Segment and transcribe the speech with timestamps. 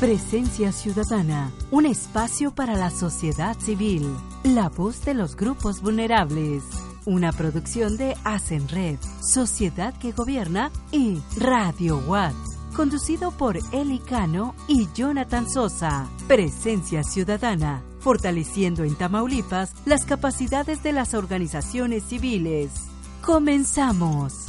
[0.00, 6.64] Presencia Ciudadana, un espacio para la sociedad civil, la voz de los grupos vulnerables.
[7.04, 12.34] Una producción de Hacen Red, Sociedad que Gobierna y Radio Watt.
[12.74, 16.08] Conducido por Eli Cano y Jonathan Sosa.
[16.26, 22.70] Presencia Ciudadana, fortaleciendo en Tamaulipas las capacidades de las organizaciones civiles.
[23.20, 24.46] Comenzamos.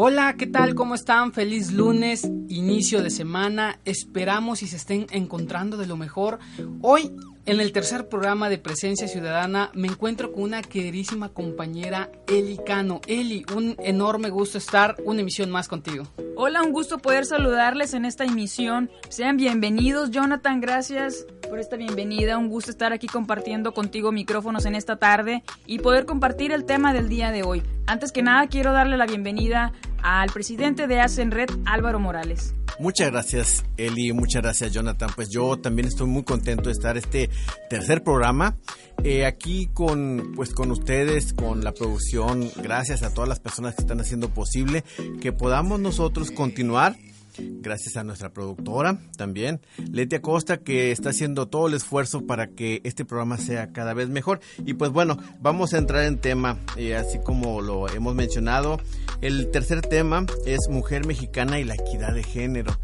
[0.00, 0.76] Hola, ¿qué tal?
[0.76, 1.32] ¿Cómo están?
[1.32, 3.80] Feliz lunes, inicio de semana.
[3.84, 6.38] Esperamos y se estén encontrando de lo mejor.
[6.82, 7.10] Hoy,
[7.46, 13.00] en el tercer programa de Presencia Ciudadana, me encuentro con una queridísima compañera, Eli Cano.
[13.08, 16.04] Eli, un enorme gusto estar una emisión más contigo.
[16.36, 18.92] Hola, un gusto poder saludarles en esta emisión.
[19.08, 22.38] Sean bienvenidos, Jonathan, gracias por esta bienvenida.
[22.38, 26.92] Un gusto estar aquí compartiendo contigo micrófonos en esta tarde y poder compartir el tema
[26.92, 27.64] del día de hoy.
[27.86, 32.54] Antes que nada, quiero darle la bienvenida al presidente de Hacen Red, Álvaro Morales.
[32.78, 34.12] Muchas gracias, Eli.
[34.12, 35.10] Muchas gracias, Jonathan.
[35.14, 37.28] Pues yo también estoy muy contento de estar este
[37.68, 38.56] tercer programa
[39.02, 42.48] eh, aquí con, pues, con ustedes, con la producción.
[42.62, 44.84] Gracias a todas las personas que están haciendo posible
[45.20, 46.96] que podamos nosotros continuar
[47.38, 52.80] gracias a nuestra productora también, Leti Acosta, que está haciendo todo el esfuerzo para que
[52.84, 54.40] este programa sea cada vez mejor.
[54.64, 58.80] Y pues bueno, vamos a entrar en tema, eh, así como lo hemos mencionado.
[59.20, 62.78] El tercer tema es mujer mexicana y la equidad de género.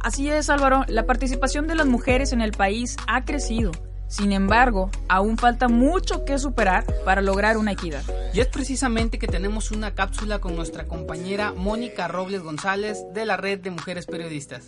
[0.00, 3.72] Así es, Álvaro, la participación de las mujeres en el país ha crecido.
[4.08, 8.02] Sin embargo, aún falta mucho que superar para lograr una equidad.
[8.32, 13.36] Y es precisamente que tenemos una cápsula con nuestra compañera Mónica Robles González de la
[13.36, 14.66] Red de Mujeres Periodistas.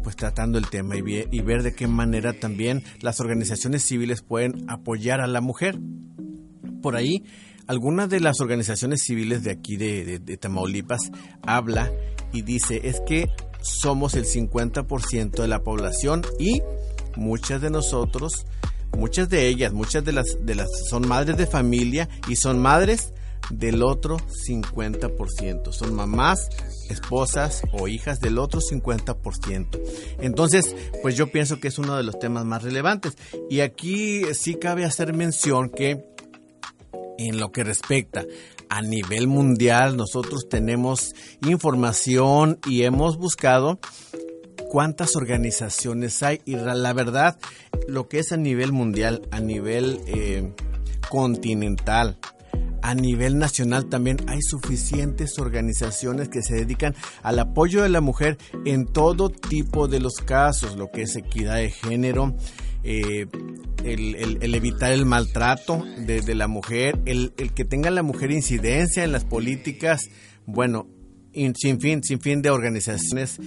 [0.04, 4.70] pues tratando el tema y, y, ver de qué manera también las organizaciones civiles pueden
[4.70, 5.78] apoyar a la mujer.
[6.82, 7.26] Por ahí,
[7.68, 11.12] algunas de las organizaciones civiles de aquí de, de, Tamaulipas
[11.46, 11.92] habla
[12.32, 13.30] y dice es que
[13.62, 16.62] somos el 50% de la población y
[17.16, 18.46] muchas de nosotros,
[18.96, 23.14] muchas de ellas, muchas de las, de las son madres de familia y son madres
[23.50, 25.72] del otro 50%.
[25.72, 26.50] Son mamás,
[26.90, 29.80] esposas o hijas del otro 50%.
[30.20, 33.18] Entonces, pues yo pienso que es uno de los temas más relevantes.
[33.50, 36.17] Y aquí sí cabe hacer mención que
[37.18, 38.26] en lo que respecta
[38.70, 43.80] a nivel mundial, nosotros tenemos información y hemos buscado
[44.70, 46.42] cuántas organizaciones hay.
[46.46, 47.38] Y la verdad
[47.88, 50.54] lo que es a nivel mundial, a nivel eh,
[51.10, 52.18] continental,
[52.82, 58.38] a nivel nacional también hay suficientes organizaciones que se dedican al apoyo de la mujer
[58.66, 62.36] en todo tipo de los casos, lo que es equidad de género,
[62.90, 63.28] eh,
[63.84, 69.26] el, evitar el maltrato de, la mujer, el, que tenga la mujer incidencia en las
[69.26, 70.04] políticas,
[70.46, 70.88] bueno,
[71.34, 73.40] sin fin, sin fin de organizaciones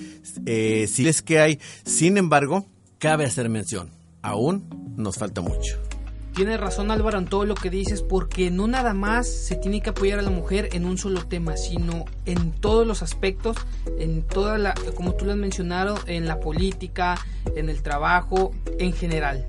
[0.44, 1.58] eh, civiles que hay.
[1.84, 2.66] Sin embargo,
[2.98, 3.90] cabe hacer mención,
[4.20, 5.89] aún nos falta mucho.
[6.34, 9.90] Tiene razón Álvaro en todo lo que dices, porque no nada más se tiene que
[9.90, 13.56] apoyar a la mujer en un solo tema, sino en todos los aspectos,
[13.98, 17.18] en toda la, como tú lo has mencionado, en la política,
[17.56, 19.46] en el trabajo, en general.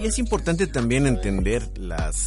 [0.00, 2.26] Y es importante también entender las,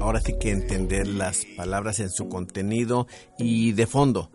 [0.00, 3.06] ahora sí que entender las palabras en su contenido
[3.38, 4.30] y de fondo,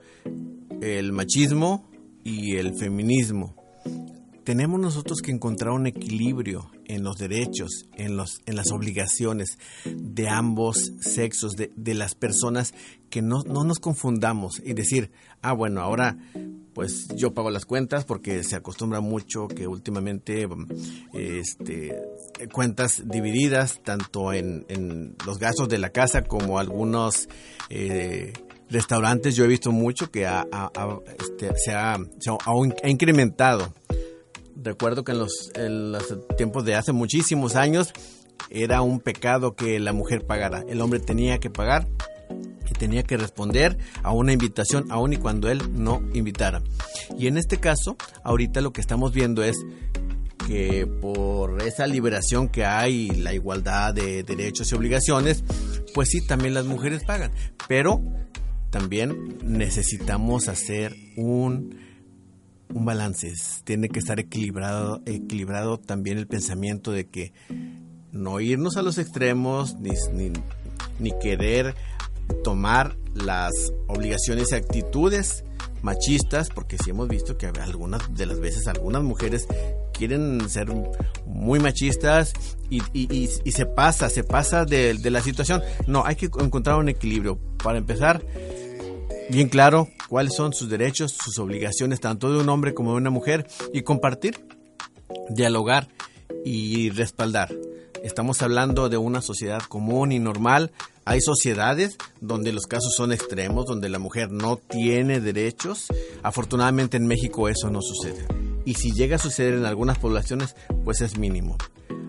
[0.82, 1.90] el machismo
[2.24, 3.56] y el feminismo
[4.50, 10.28] tenemos nosotros que encontrar un equilibrio en los derechos, en, los, en las obligaciones de
[10.28, 12.74] ambos sexos, de, de las personas,
[13.12, 15.12] que no, no, nos confundamos y decir,
[15.44, 16.18] ah, bueno, ahora
[16.74, 20.50] pues yo pago las cuentas porque se acostumbra mucho que últimamente
[21.14, 22.02] este,
[22.52, 27.30] cuentas divididas tanto en, en los gastos de la casa como algunos...
[27.70, 28.34] Eh,
[28.72, 29.36] restaurantes.
[29.36, 30.46] Yo he visto mucho que ha,
[31.20, 33.74] este, se, ha, se ha incrementado
[34.64, 35.20] recuerdo que en
[35.92, 37.94] los, tiempos de hace muchísimos años
[38.50, 40.64] era un pecado que la mujer pagara.
[40.68, 41.88] El hombre tenía que pagar
[42.70, 46.62] y tenía que responder a una invitación aun y cuando él no invitara.
[47.18, 49.58] Y en este caso, ahorita lo que estamos viendo es
[50.48, 55.44] que por esa liberación que hay, la igualdad de derechos y obligaciones,
[55.94, 57.32] pues sí, también las mujeres pagan.
[57.68, 58.02] Pero
[58.72, 61.89] también necesitamos hacer un
[62.74, 63.34] un balance,
[63.64, 67.34] tiene que estar equilibrado, equilibrado también el pensamiento de que
[68.12, 69.92] no irnos a los extremos ni,
[71.00, 71.76] ni, querer
[72.44, 73.52] tomar las
[73.88, 75.44] obligaciones y actitudes
[75.82, 79.48] machistas, porque sí hemos visto que algunas de las veces algunas mujeres
[79.94, 80.68] quieren ser
[81.26, 82.34] muy machistas
[82.70, 85.62] y, y, se pasa, se pasa de, de, la situación.
[85.88, 87.40] No, hay que encontrar un equilibrio.
[87.64, 88.22] Para empezar,
[89.30, 93.10] bien claro cuáles son sus derechos, sus obligaciones, tanto de un hombre como de una
[93.10, 94.46] mujer, y compartir,
[95.30, 95.88] dialogar
[96.44, 97.50] y respaldar.
[98.04, 100.72] Estamos hablando de una sociedad común y normal.
[101.06, 105.88] Hay sociedades donde los casos son extremos, donde la mujer no tiene derechos.
[106.24, 108.26] Afortunadamente en México eso no sucede.
[108.66, 110.56] Y si llega a suceder en algunas poblaciones,
[110.86, 111.58] pues es mínimo.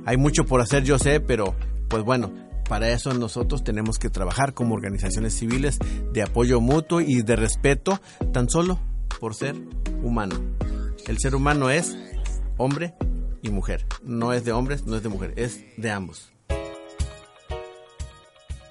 [0.06, 1.54] Hay mucho por hacer, yo sé, pero
[1.88, 2.32] pues bueno,
[2.70, 5.76] para eso nosotros tenemos que trabajar como organizaciones civiles
[6.12, 8.00] de apoyo mutuo y de respeto
[8.32, 8.78] tan solo
[9.18, 9.56] por ser
[10.04, 10.36] humano.
[11.08, 11.96] El ser humano es
[12.58, 12.94] hombre
[13.42, 13.84] y mujer.
[14.04, 16.30] No es de hombres, no es de mujer, es de ambos.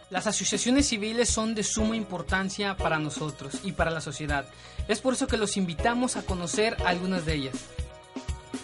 [0.09, 4.45] Las asociaciones civiles son de suma importancia para nosotros y para la sociedad.
[4.87, 7.55] Es por eso que los invitamos a conocer algunas de ellas.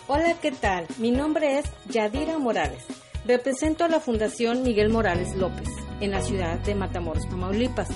[0.08, 0.88] Hola, ¿qué tal?
[0.98, 2.86] Mi nombre es Yadira Morales.
[3.28, 5.68] Represento a la Fundación Miguel Morales López
[6.00, 7.90] en la ciudad de Matamoros, Tamaulipas.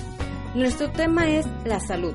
[0.56, 2.14] Nuestro tema es la salud.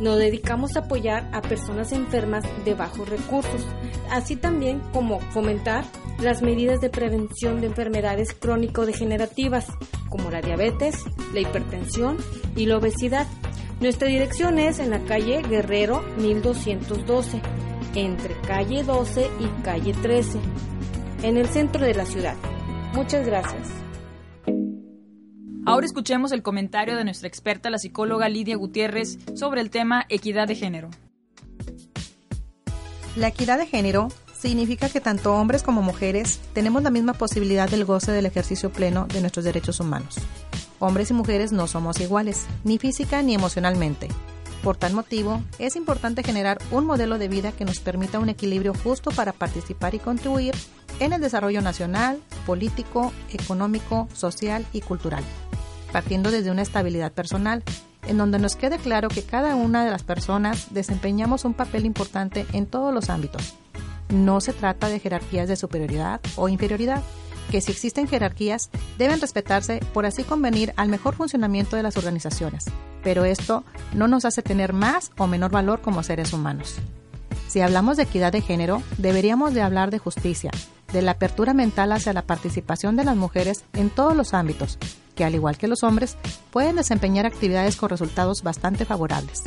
[0.00, 3.66] Nos dedicamos a apoyar a personas enfermas de bajos recursos,
[4.08, 5.84] así también como fomentar
[6.20, 9.66] las medidas de prevención de enfermedades crónico-degenerativas,
[10.08, 10.94] como la diabetes,
[11.32, 12.18] la hipertensión
[12.54, 13.26] y la obesidad.
[13.80, 17.42] Nuestra dirección es en la calle Guerrero 1212,
[17.96, 20.38] entre calle 12 y calle 13
[21.24, 22.36] en el centro de la ciudad.
[22.92, 23.68] Muchas gracias.
[25.64, 30.46] Ahora escuchemos el comentario de nuestra experta, la psicóloga Lidia Gutiérrez, sobre el tema equidad
[30.46, 30.90] de género.
[33.16, 37.86] La equidad de género significa que tanto hombres como mujeres tenemos la misma posibilidad del
[37.86, 40.16] goce del ejercicio pleno de nuestros derechos humanos.
[40.78, 44.08] Hombres y mujeres no somos iguales, ni física ni emocionalmente.
[44.62, 48.74] Por tal motivo, es importante generar un modelo de vida que nos permita un equilibrio
[48.74, 50.54] justo para participar y contribuir
[51.00, 55.24] en el desarrollo nacional, político, económico, social y cultural,
[55.92, 57.62] partiendo desde una estabilidad personal,
[58.06, 62.46] en donde nos quede claro que cada una de las personas desempeñamos un papel importante
[62.52, 63.54] en todos los ámbitos.
[64.10, 67.02] No se trata de jerarquías de superioridad o inferioridad,
[67.50, 72.64] que si existen jerarquías deben respetarse por así convenir al mejor funcionamiento de las organizaciones,
[73.02, 76.76] pero esto no nos hace tener más o menor valor como seres humanos.
[77.48, 80.50] Si hablamos de equidad de género, deberíamos de hablar de justicia,
[80.94, 84.78] de la apertura mental hacia la participación de las mujeres en todos los ámbitos,
[85.14, 86.16] que al igual que los hombres,
[86.50, 89.42] pueden desempeñar actividades con resultados bastante favorables.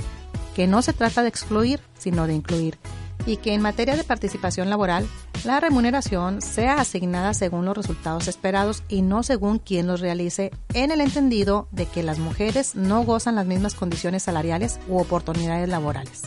[0.55, 2.77] Que no se trata de excluir, sino de incluir,
[3.25, 5.07] y que en materia de participación laboral,
[5.45, 10.91] la remuneración sea asignada según los resultados esperados y no según quien los realice, en
[10.91, 16.23] el entendido de que las mujeres no gozan las mismas condiciones salariales u oportunidades laborales.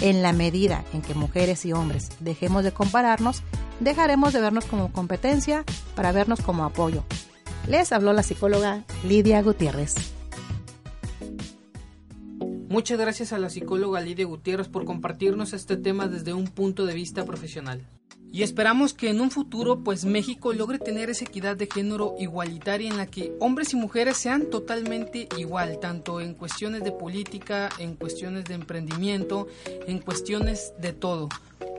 [0.00, 3.42] En la medida en que mujeres y hombres dejemos de compararnos,
[3.80, 7.04] dejaremos de vernos como competencia para vernos como apoyo.
[7.66, 9.94] Les habló la psicóloga Lidia Gutiérrez.
[12.68, 16.94] Muchas gracias a la psicóloga Lidia Gutiérrez por compartirnos este tema desde un punto de
[16.94, 17.86] vista profesional.
[18.36, 22.90] Y esperamos que en un futuro pues México logre tener esa equidad de género igualitaria
[22.90, 27.94] en la que hombres y mujeres sean totalmente igual, tanto en cuestiones de política, en
[27.94, 29.46] cuestiones de emprendimiento,
[29.86, 31.30] en cuestiones de todo,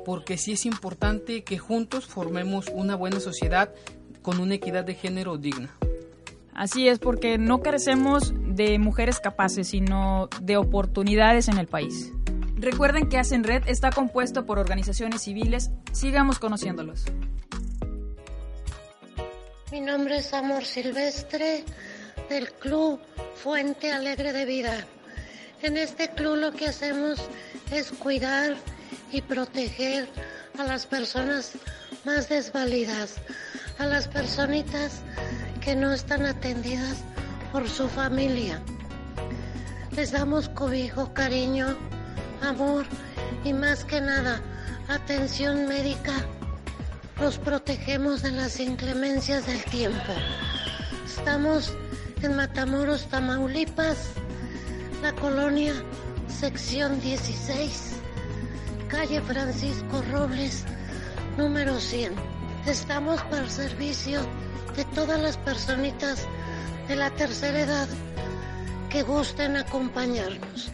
[0.04, 3.72] porque sí es importante que juntos formemos una buena sociedad
[4.24, 5.70] con una equidad de género digna.
[6.56, 12.14] Así es, porque no carecemos de mujeres capaces, sino de oportunidades en el país.
[12.60, 15.70] Recuerden que Hacen Red está compuesto por organizaciones civiles.
[15.92, 17.06] Sigamos conociéndolos.
[19.72, 21.64] Mi nombre es Amor Silvestre
[22.30, 23.00] del Club
[23.36, 24.88] Fuente Alegre de Vida.
[25.62, 27.20] En este club lo que hacemos
[27.72, 28.56] es cuidar
[29.12, 30.08] y proteger
[30.58, 31.54] a las personas
[32.06, 33.18] más desvalidas,
[33.78, 35.02] a las personitas
[35.62, 37.04] que no están atendidas
[37.52, 38.62] por su familia.
[39.96, 41.78] Les damos cobijo, cariño,
[42.42, 42.86] amor
[43.44, 44.42] y más que nada
[44.88, 46.14] atención médica.
[47.20, 50.14] Los protegemos de las inclemencias del tiempo.
[51.06, 51.74] Estamos
[52.22, 54.12] en Matamoros, Tamaulipas,
[55.02, 55.74] la colonia
[56.28, 57.94] sección 16,
[58.88, 60.64] calle Francisco Robles,
[61.38, 62.14] número 100.
[62.66, 64.22] Estamos para servicio
[64.76, 66.26] de todas las personitas
[66.88, 67.88] de la tercera edad
[68.90, 70.72] que gusten acompañarnos.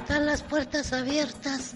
[0.00, 1.74] Están las puertas abiertas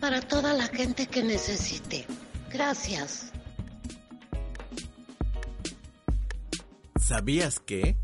[0.00, 2.06] para toda la gente que necesite.
[2.50, 3.32] Gracias.
[7.00, 7.96] ¿Sabías que?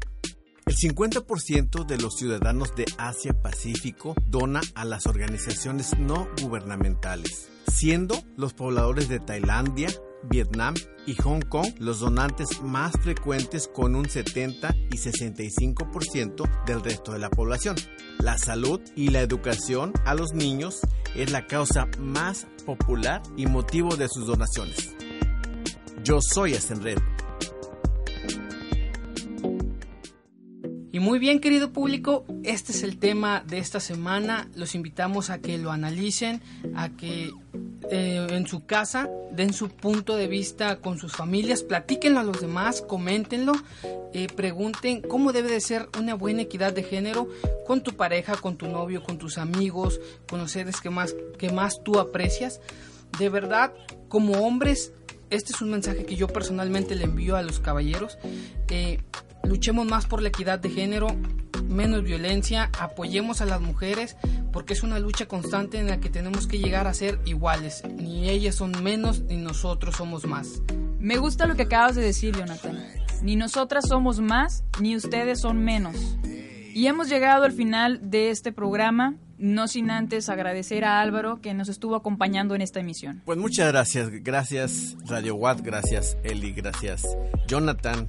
[0.67, 8.53] El 50% de los ciudadanos de Asia-Pacífico dona a las organizaciones no gubernamentales, siendo los
[8.53, 9.89] pobladores de Tailandia,
[10.25, 10.75] Vietnam
[11.07, 17.19] y Hong Kong los donantes más frecuentes con un 70 y 65% del resto de
[17.19, 17.77] la población.
[18.19, 20.81] La salud y la educación a los niños
[21.15, 24.95] es la causa más popular y motivo de sus donaciones.
[26.05, 26.99] Yo soy Asenred.
[30.93, 34.49] Y muy bien, querido público, este es el tema de esta semana.
[34.57, 36.43] Los invitamos a que lo analicen,
[36.75, 37.31] a que
[37.91, 42.41] eh, en su casa den su punto de vista con sus familias, platíquenlo a los
[42.41, 43.53] demás, coméntenlo,
[44.13, 47.29] eh, pregunten cómo debe de ser una buena equidad de género
[47.67, 51.51] con tu pareja, con tu novio, con tus amigos, con los seres que más, que
[51.51, 52.61] más tú aprecias.
[53.19, 53.73] De verdad,
[54.09, 54.93] como hombres,
[55.31, 58.19] este es un mensaje que yo personalmente le envío a los caballeros.
[58.69, 58.99] Eh,
[59.45, 61.09] luchemos más por la equidad de género,
[61.69, 64.17] menos violencia, apoyemos a las mujeres
[64.53, 67.83] porque es una lucha constante en la que tenemos que llegar a ser iguales.
[67.97, 70.63] Ni ellas son menos ni nosotros somos más.
[70.99, 72.79] Me gusta lo que acabas de decir, Jonathan.
[73.23, 75.97] Ni nosotras somos más, ni ustedes son menos.
[76.75, 81.55] Y hemos llegado al final de este programa, no sin antes agradecer a Álvaro que
[81.55, 83.23] nos estuvo acompañando en esta emisión.
[83.25, 87.03] Pues muchas gracias, gracias Radio Watt, gracias Eli, gracias
[87.49, 88.07] Jonathan,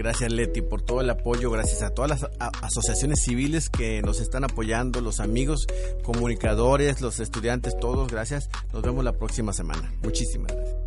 [0.00, 2.30] Gracias Leti por todo el apoyo, gracias a todas las
[2.62, 5.66] asociaciones civiles que nos están apoyando, los amigos,
[6.02, 8.48] comunicadores, los estudiantes, todos, gracias.
[8.72, 9.92] Nos vemos la próxima semana.
[10.02, 10.78] Muchísimas gracias.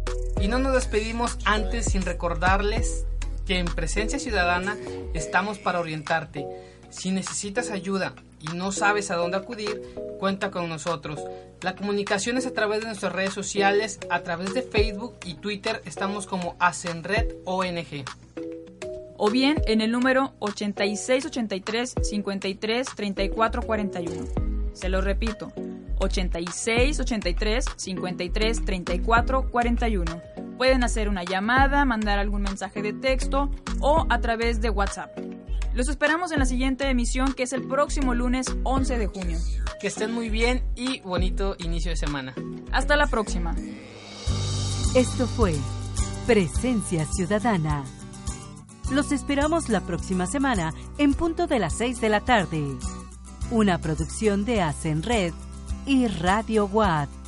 [0.42, 3.06] Y no nos despedimos antes sin recordarles
[3.46, 4.76] que en Presencia Ciudadana
[5.14, 6.48] estamos para orientarte.
[6.90, 11.20] Si necesitas ayuda y no sabes a dónde acudir, cuenta con nosotros.
[11.62, 15.84] La comunicación es a través de nuestras redes sociales, a través de Facebook y Twitter
[15.86, 18.06] estamos como Asenred ONG.
[19.26, 24.26] O bien en el número 8683 53 34 41.
[24.74, 25.48] Se lo repito,
[26.00, 30.22] 8683 53 34 41.
[30.58, 33.50] Pueden hacer una llamada, mandar algún mensaje de texto
[33.80, 35.18] o a través de WhatsApp.
[35.74, 39.38] Los esperamos en la siguiente emisión que es el próximo lunes 11 de junio.
[39.80, 42.36] Que estén muy bien y bonito inicio de semana.
[42.74, 43.56] Hasta la próxima.
[44.96, 45.56] Esto fue
[46.28, 47.86] Presencia Ciudadana.
[48.94, 52.78] Los esperamos la próxima semana en punto de las 6 de la tarde.
[53.50, 55.34] Una producción de Hacen Red
[55.88, 57.23] y Radio Watt.